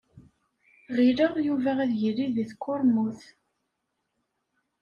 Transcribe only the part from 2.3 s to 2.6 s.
deg